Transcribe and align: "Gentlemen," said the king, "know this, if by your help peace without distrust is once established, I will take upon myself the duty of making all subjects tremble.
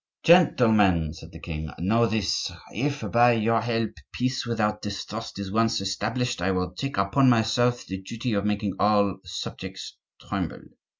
"Gentlemen," 0.23 1.13
said 1.13 1.31
the 1.31 1.37
king, 1.39 1.69
"know 1.77 2.07
this, 2.07 2.51
if 2.73 3.01
by 3.11 3.33
your 3.33 3.61
help 3.61 3.91
peace 4.13 4.47
without 4.47 4.81
distrust 4.81 5.37
is 5.37 5.51
once 5.51 5.79
established, 5.79 6.41
I 6.41 6.49
will 6.49 6.71
take 6.73 6.97
upon 6.97 7.29
myself 7.29 7.85
the 7.85 8.01
duty 8.01 8.33
of 8.33 8.43
making 8.43 8.77
all 8.79 9.17
subjects 9.25 9.97
tremble. 10.19 10.61